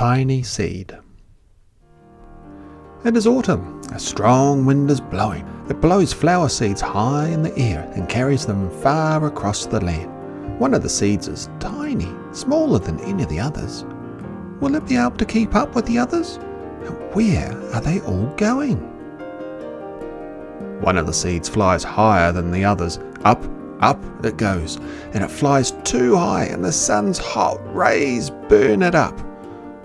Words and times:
tiny 0.00 0.42
seed. 0.42 0.96
It 3.04 3.18
is 3.18 3.26
autumn. 3.26 3.82
A 3.92 3.98
strong 3.98 4.64
wind 4.64 4.90
is 4.90 4.98
blowing. 4.98 5.46
It 5.68 5.82
blows 5.82 6.10
flower 6.10 6.48
seeds 6.48 6.80
high 6.80 7.28
in 7.28 7.42
the 7.42 7.54
air 7.58 7.86
and 7.94 8.08
carries 8.08 8.46
them 8.46 8.70
far 8.80 9.26
across 9.26 9.66
the 9.66 9.84
land. 9.84 10.58
One 10.58 10.72
of 10.72 10.82
the 10.82 10.88
seeds 10.88 11.28
is 11.28 11.50
tiny, 11.58 12.08
smaller 12.32 12.78
than 12.78 12.98
any 13.00 13.24
of 13.24 13.28
the 13.28 13.40
others. 13.40 13.84
Will 14.62 14.74
it 14.74 14.86
be 14.88 14.96
able 14.96 15.18
to 15.18 15.26
keep 15.26 15.54
up 15.54 15.74
with 15.74 15.84
the 15.84 15.98
others? 15.98 16.38
Where 17.12 17.52
are 17.74 17.82
they 17.82 18.00
all 18.00 18.24
going? 18.38 18.78
One 20.80 20.96
of 20.96 21.04
the 21.04 21.12
seeds 21.12 21.50
flies 21.50 21.84
higher 21.84 22.32
than 22.32 22.50
the 22.50 22.64
others. 22.64 22.98
Up, 23.26 23.44
up 23.82 24.02
it 24.24 24.38
goes, 24.38 24.78
and 25.12 25.22
it 25.22 25.30
flies 25.30 25.72
too 25.84 26.16
high, 26.16 26.44
and 26.44 26.64
the 26.64 26.72
sun's 26.72 27.18
hot 27.18 27.58
rays 27.76 28.30
burn 28.48 28.80
it 28.80 28.94
up. 28.94 29.26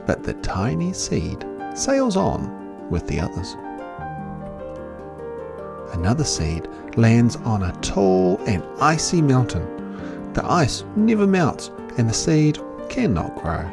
But 0.05 0.23
the 0.23 0.33
tiny 0.35 0.93
seed 0.93 1.45
sails 1.73 2.15
on 2.15 2.89
with 2.89 3.07
the 3.07 3.19
others. 3.19 3.55
Another 5.93 6.23
seed 6.23 6.67
lands 6.97 7.35
on 7.37 7.63
a 7.63 7.71
tall 7.81 8.39
and 8.45 8.63
icy 8.79 9.21
mountain. 9.21 10.33
The 10.33 10.45
ice 10.45 10.83
never 10.95 11.25
melts, 11.25 11.71
and 11.97 12.09
the 12.09 12.13
seed 12.13 12.59
cannot 12.89 13.35
grow. 13.35 13.69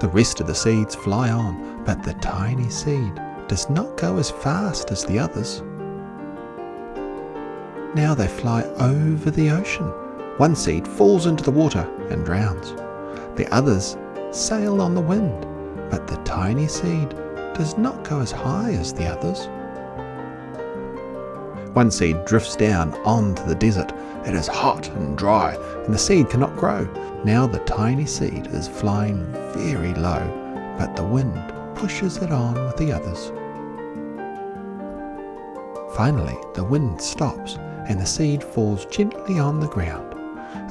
The 0.00 0.08
rest 0.08 0.40
of 0.40 0.46
the 0.46 0.54
seeds 0.54 0.94
fly 0.94 1.30
on, 1.30 1.82
but 1.84 2.02
the 2.02 2.14
tiny 2.14 2.68
seed 2.68 3.14
does 3.48 3.70
not 3.70 3.96
go 3.96 4.16
as 4.18 4.30
fast 4.30 4.90
as 4.90 5.04
the 5.04 5.18
others. 5.18 5.62
Now 7.94 8.14
they 8.14 8.26
fly 8.26 8.64
over 8.80 9.30
the 9.30 9.50
ocean. 9.50 9.86
One 10.38 10.56
seed 10.56 10.86
falls 10.86 11.26
into 11.26 11.44
the 11.44 11.52
water 11.52 11.88
and 12.10 12.24
drowns. 12.24 12.72
The 13.36 13.46
others 13.52 13.96
sail 14.32 14.82
on 14.82 14.94
the 14.94 15.00
wind, 15.00 15.46
but 15.90 16.06
the 16.06 16.16
tiny 16.24 16.66
seed 16.66 17.10
does 17.54 17.76
not 17.78 18.04
go 18.04 18.20
as 18.20 18.32
high 18.32 18.72
as 18.72 18.92
the 18.92 19.06
others. 19.06 19.48
One 21.74 21.90
seed 21.90 22.24
drifts 22.24 22.56
down 22.56 22.94
onto 23.04 23.44
the 23.44 23.54
desert. 23.54 23.92
It 24.26 24.34
is 24.34 24.46
hot 24.46 24.88
and 24.90 25.18
dry, 25.18 25.54
and 25.84 25.92
the 25.92 25.98
seed 25.98 26.30
cannot 26.30 26.56
grow. 26.56 26.84
Now 27.24 27.46
the 27.46 27.58
tiny 27.60 28.06
seed 28.06 28.46
is 28.48 28.68
flying 28.68 29.24
very 29.52 29.92
low, 29.94 30.74
but 30.78 30.94
the 30.94 31.04
wind 31.04 31.52
pushes 31.74 32.18
it 32.18 32.30
on 32.30 32.54
with 32.64 32.76
the 32.76 32.92
others. 32.92 33.32
Finally, 35.96 36.36
the 36.54 36.64
wind 36.64 37.00
stops 37.00 37.56
and 37.88 38.00
the 38.00 38.06
seed 38.06 38.42
falls 38.42 38.86
gently 38.86 39.38
on 39.38 39.60
the 39.60 39.68
ground. 39.68 40.14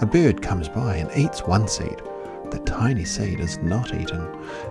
A 0.01 0.05
bird 0.05 0.41
comes 0.41 0.67
by 0.67 0.95
and 0.95 1.11
eats 1.15 1.43
one 1.43 1.67
seed. 1.67 2.01
The 2.53 2.59
tiny 2.59 3.03
seed 3.03 3.39
is 3.39 3.57
not 3.57 3.93
eaten. 3.93 4.27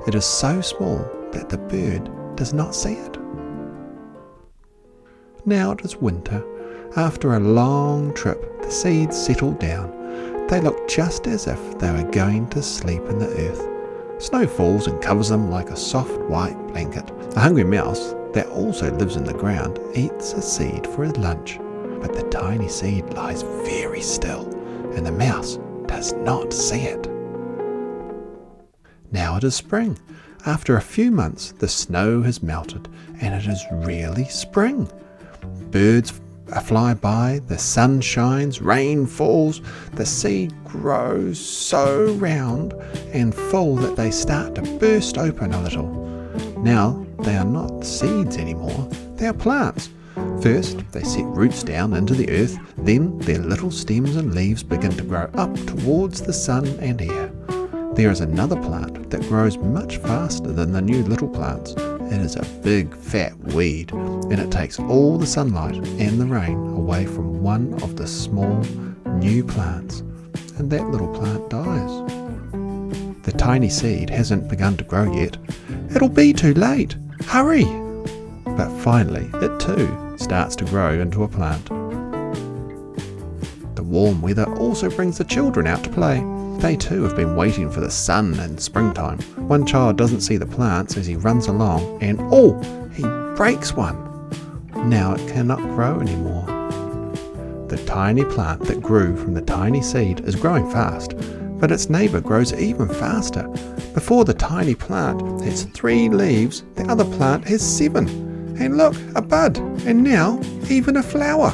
It 0.06 0.14
is 0.14 0.24
so 0.24 0.60
small 0.60 0.98
that 1.32 1.48
the 1.48 1.58
bird 1.58 2.08
does 2.36 2.52
not 2.52 2.74
see 2.74 2.92
it. 2.92 3.18
Now 5.44 5.72
it 5.72 5.84
is 5.84 5.96
winter. 5.96 6.44
After 6.96 7.34
a 7.34 7.40
long 7.40 8.14
trip, 8.14 8.62
the 8.62 8.70
seeds 8.70 9.20
settle 9.20 9.52
down. 9.52 10.46
They 10.46 10.60
look 10.60 10.88
just 10.88 11.26
as 11.26 11.48
if 11.48 11.78
they 11.78 11.90
were 11.90 12.08
going 12.10 12.48
to 12.50 12.62
sleep 12.62 13.02
in 13.08 13.18
the 13.18 13.28
earth. 13.28 14.22
Snow 14.22 14.46
falls 14.46 14.86
and 14.86 15.02
covers 15.02 15.30
them 15.30 15.50
like 15.50 15.70
a 15.70 15.76
soft 15.76 16.16
white 16.22 16.56
blanket. 16.68 17.10
A 17.36 17.40
hungry 17.40 17.64
mouse 17.64 18.14
that 18.32 18.46
also 18.50 18.92
lives 18.96 19.16
in 19.16 19.24
the 19.24 19.34
ground 19.34 19.80
eats 19.94 20.34
a 20.34 20.40
seed 20.40 20.86
for 20.86 21.04
his 21.04 21.16
lunch 21.16 21.58
but 22.02 22.14
the 22.14 22.28
tiny 22.30 22.68
seed 22.68 23.14
lies 23.14 23.42
very 23.64 24.00
still, 24.00 24.48
and 24.96 25.06
the 25.06 25.12
mouse 25.12 25.58
does 25.86 26.12
not 26.14 26.52
see 26.52 26.80
it. 26.80 27.11
Now 29.12 29.36
it 29.36 29.44
is 29.44 29.54
spring. 29.54 29.98
After 30.44 30.76
a 30.76 30.82
few 30.82 31.10
months, 31.12 31.52
the 31.52 31.68
snow 31.68 32.22
has 32.22 32.42
melted, 32.42 32.88
and 33.20 33.34
it 33.34 33.48
is 33.48 33.64
really 33.70 34.24
spring. 34.24 34.90
Birds 35.70 36.20
fly 36.64 36.94
by, 36.94 37.40
the 37.46 37.58
sun 37.58 38.00
shines, 38.00 38.60
rain 38.60 39.06
falls, 39.06 39.60
the 39.92 40.04
seed 40.04 40.52
grows 40.64 41.38
so 41.38 42.12
round 42.14 42.74
and 43.12 43.34
full 43.34 43.76
that 43.76 43.96
they 43.96 44.10
start 44.10 44.54
to 44.56 44.62
burst 44.78 45.16
open 45.16 45.52
a 45.52 45.62
little. 45.62 45.88
Now 46.58 47.06
they 47.20 47.36
are 47.36 47.44
not 47.44 47.84
seeds 47.84 48.36
anymore, 48.36 48.88
they 49.14 49.28
are 49.28 49.32
plants 49.32 49.90
First, 50.42 50.78
they 50.90 51.04
set 51.04 51.24
roots 51.24 51.62
down 51.62 51.94
into 51.94 52.14
the 52.14 52.28
earth, 52.30 52.58
then 52.76 53.18
their 53.20 53.38
little 53.38 53.70
stems 53.70 54.16
and 54.16 54.34
leaves 54.34 54.62
begin 54.62 54.90
to 54.96 55.04
grow 55.04 55.30
up 55.34 55.54
towards 55.66 56.20
the 56.20 56.32
sun 56.32 56.66
and 56.80 57.00
air. 57.00 57.30
There 57.94 58.10
is 58.10 58.20
another 58.20 58.56
plant 58.56 59.10
that 59.10 59.20
grows 59.28 59.58
much 59.58 59.98
faster 59.98 60.50
than 60.50 60.72
the 60.72 60.80
new 60.80 61.02
little 61.02 61.28
plants. 61.28 61.72
It 61.72 62.20
is 62.22 62.36
a 62.36 62.44
big 62.62 62.96
fat 62.96 63.36
weed, 63.52 63.92
and 63.92 64.38
it 64.38 64.50
takes 64.50 64.78
all 64.78 65.18
the 65.18 65.26
sunlight 65.26 65.76
and 65.76 66.18
the 66.18 66.24
rain 66.24 66.56
away 66.56 67.04
from 67.04 67.42
one 67.42 67.74
of 67.82 67.96
the 67.96 68.06
small 68.06 68.62
new 69.18 69.44
plants, 69.44 70.00
and 70.56 70.70
that 70.70 70.88
little 70.88 71.12
plant 71.12 71.50
dies. 71.50 72.12
The 73.24 73.34
tiny 73.36 73.68
seed 73.68 74.08
hasn't 74.08 74.48
begun 74.48 74.78
to 74.78 74.84
grow 74.84 75.12
yet. 75.14 75.36
It'll 75.94 76.08
be 76.08 76.32
too 76.32 76.54
late. 76.54 76.96
Hurry! 77.26 77.64
But 78.44 78.70
finally, 78.78 79.30
it 79.34 79.60
too 79.60 80.16
starts 80.16 80.56
to 80.56 80.64
grow 80.64 80.98
into 80.98 81.24
a 81.24 81.28
plant. 81.28 81.70
Warm 83.92 84.22
weather 84.22 84.46
also 84.54 84.88
brings 84.88 85.18
the 85.18 85.24
children 85.24 85.66
out 85.66 85.84
to 85.84 85.90
play. 85.90 86.24
They 86.60 86.76
too 86.76 87.02
have 87.02 87.14
been 87.14 87.36
waiting 87.36 87.70
for 87.70 87.80
the 87.80 87.90
sun 87.90 88.40
and 88.40 88.58
springtime. 88.58 89.18
One 89.48 89.66
child 89.66 89.98
doesn't 89.98 90.22
see 90.22 90.38
the 90.38 90.46
plants 90.46 90.96
as 90.96 91.06
he 91.06 91.16
runs 91.16 91.46
along, 91.46 92.02
and 92.02 92.18
oh, 92.32 92.58
he 92.94 93.02
breaks 93.36 93.74
one. 93.74 93.98
Now 94.88 95.12
it 95.12 95.28
cannot 95.28 95.58
grow 95.58 96.00
anymore. 96.00 96.46
The 97.68 97.84
tiny 97.84 98.24
plant 98.24 98.62
that 98.62 98.80
grew 98.80 99.14
from 99.14 99.34
the 99.34 99.42
tiny 99.42 99.82
seed 99.82 100.20
is 100.20 100.36
growing 100.36 100.70
fast, 100.70 101.12
but 101.60 101.70
its 101.70 101.90
neighbour 101.90 102.22
grows 102.22 102.54
even 102.54 102.88
faster. 102.88 103.46
Before 103.92 104.24
the 104.24 104.32
tiny 104.32 104.74
plant 104.74 105.42
has 105.42 105.64
three 105.64 106.08
leaves, 106.08 106.64
the 106.76 106.90
other 106.90 107.04
plant 107.04 107.46
has 107.46 107.60
seven. 107.60 108.08
And 108.58 108.78
look, 108.78 108.96
a 109.14 109.20
bud, 109.20 109.58
and 109.84 110.02
now 110.02 110.40
even 110.70 110.96
a 110.96 111.02
flower. 111.02 111.50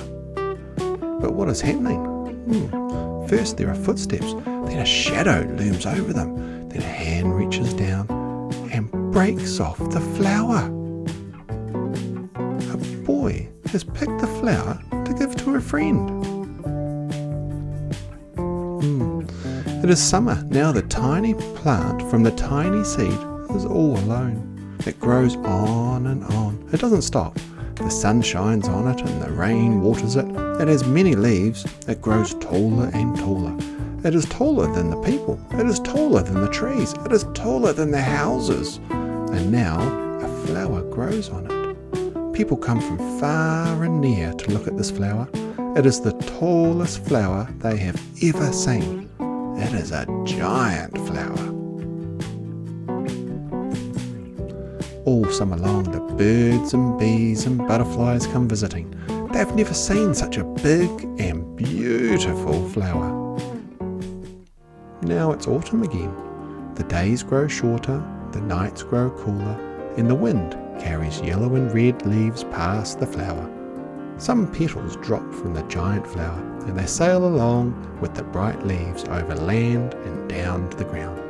But 1.20 1.32
what 1.32 1.48
is 1.48 1.60
happening? 1.60 2.07
Hmm. 2.48 3.26
First 3.26 3.58
there 3.58 3.68
are 3.68 3.74
footsteps, 3.74 4.32
then 4.44 4.78
a 4.78 4.86
shadow 4.86 5.40
looms 5.56 5.84
over 5.84 6.14
them, 6.14 6.68
then 6.70 6.80
a 6.80 6.84
hand 6.84 7.36
reaches 7.36 7.74
down 7.74 8.06
and 8.72 8.90
breaks 9.12 9.60
off 9.60 9.76
the 9.90 10.00
flower. 10.16 10.64
A 12.72 12.76
boy 13.04 13.48
has 13.66 13.84
picked 13.84 14.18
the 14.18 14.26
flower 14.40 14.80
to 15.04 15.14
give 15.14 15.36
to 15.36 15.56
a 15.56 15.60
friend. 15.60 16.08
Hmm. 18.36 19.20
It 19.84 19.90
is 19.90 20.02
summer. 20.02 20.42
Now 20.48 20.72
the 20.72 20.82
tiny 20.82 21.34
plant 21.34 22.00
from 22.10 22.22
the 22.22 22.30
tiny 22.30 22.82
seed 22.82 23.18
is 23.54 23.66
all 23.66 23.98
alone. 23.98 24.78
It 24.86 24.98
grows 24.98 25.36
on 25.36 26.06
and 26.06 26.24
on. 26.24 26.66
It 26.72 26.80
doesn't 26.80 27.02
stop. 27.02 27.38
The 27.74 27.90
sun 27.90 28.22
shines 28.22 28.68
on 28.68 28.88
it 28.88 29.02
and 29.02 29.22
the 29.22 29.30
rain 29.30 29.82
waters 29.82 30.16
it. 30.16 30.47
It 30.60 30.66
has 30.66 30.84
many 30.84 31.14
leaves. 31.14 31.64
It 31.86 32.02
grows 32.02 32.34
taller 32.34 32.90
and 32.92 33.16
taller. 33.16 33.56
It 34.04 34.12
is 34.12 34.26
taller 34.26 34.66
than 34.74 34.90
the 34.90 35.00
people. 35.02 35.40
It 35.52 35.66
is 35.66 35.78
taller 35.78 36.20
than 36.22 36.40
the 36.40 36.48
trees. 36.48 36.94
It 37.04 37.12
is 37.12 37.24
taller 37.32 37.72
than 37.72 37.92
the 37.92 38.00
houses. 38.00 38.80
And 38.90 39.52
now 39.52 39.78
a 40.20 40.46
flower 40.46 40.82
grows 40.82 41.30
on 41.30 41.46
it. 41.46 42.32
People 42.34 42.56
come 42.56 42.80
from 42.80 43.20
far 43.20 43.84
and 43.84 44.00
near 44.00 44.32
to 44.32 44.50
look 44.50 44.66
at 44.66 44.76
this 44.76 44.90
flower. 44.90 45.28
It 45.76 45.86
is 45.86 46.00
the 46.00 46.12
tallest 46.38 47.04
flower 47.04 47.48
they 47.58 47.76
have 47.76 48.00
ever 48.24 48.52
seen. 48.52 49.08
It 49.58 49.72
is 49.74 49.92
a 49.92 50.06
giant 50.24 50.96
flower. 51.06 51.54
All 55.04 55.24
summer 55.30 55.56
long, 55.56 55.84
the 55.84 56.00
birds 56.16 56.74
and 56.74 56.98
bees 56.98 57.46
and 57.46 57.58
butterflies 57.58 58.26
come 58.26 58.48
visiting. 58.48 58.92
They've 59.38 59.54
never 59.54 59.72
seen 59.72 60.14
such 60.14 60.36
a 60.36 60.42
big 60.42 60.90
and 61.20 61.54
beautiful 61.54 62.68
flower. 62.70 63.08
Now 65.02 65.30
it's 65.30 65.46
autumn 65.46 65.84
again. 65.84 66.12
The 66.74 66.82
days 66.82 67.22
grow 67.22 67.46
shorter, 67.46 68.04
the 68.32 68.40
nights 68.40 68.82
grow 68.82 69.10
cooler, 69.10 69.56
and 69.96 70.10
the 70.10 70.14
wind 70.16 70.58
carries 70.80 71.20
yellow 71.20 71.54
and 71.54 71.72
red 71.72 72.04
leaves 72.04 72.42
past 72.42 72.98
the 72.98 73.06
flower. 73.06 73.48
Some 74.16 74.50
petals 74.50 74.96
drop 74.96 75.32
from 75.32 75.54
the 75.54 75.62
giant 75.68 76.08
flower, 76.08 76.42
and 76.66 76.76
they 76.76 76.86
sail 76.86 77.24
along 77.24 78.00
with 78.00 78.14
the 78.14 78.24
bright 78.24 78.66
leaves 78.66 79.04
over 79.04 79.36
land 79.36 79.94
and 79.94 80.28
down 80.28 80.68
to 80.70 80.76
the 80.76 80.84
ground. 80.84 81.22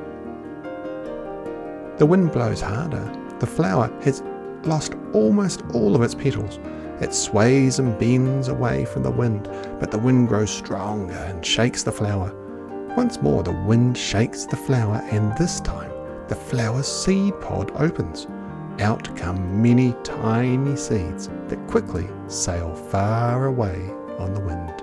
The 1.99 2.07
wind 2.07 2.33
blows 2.33 2.63
harder, 2.63 3.05
the 3.39 3.47
flower 3.47 3.93
has 4.01 4.23
lost 4.63 4.95
almost 5.13 5.63
all 5.75 5.95
of 5.95 6.01
its 6.01 6.15
petals. 6.15 6.59
It 7.01 7.15
sways 7.15 7.79
and 7.79 7.99
bends 7.99 8.49
away 8.49 8.85
from 8.85 9.05
the 9.05 9.11
wind, 9.11 9.49
but 9.79 9.91
the 9.91 9.99
wind 9.99 10.29
grows 10.29 10.51
stronger 10.51 11.15
and 11.15 11.45
shakes 11.45 11.83
the 11.85 11.93
flower. 11.93 12.35
Once 12.97 13.23
more, 13.23 13.43
the 13.43 13.53
wind 13.53 13.97
shakes 13.97 14.45
the 14.47 14.57
flower, 14.57 15.01
and 15.11 15.37
this 15.37 15.61
time 15.61 15.93
the 16.29 16.35
flower's 16.35 16.89
seed 16.89 17.41
pod 17.41 17.71
opens. 17.77 18.27
Out 18.81 19.15
come 19.17 19.63
many 19.63 19.95
tiny 20.05 20.77
seeds 20.77 21.29
that 21.49 21.67
quickly 21.69 22.09
sail 22.27 22.75
far 22.75 23.47
away 23.47 23.91
on 24.19 24.35
the 24.35 24.41
wind. 24.41 24.83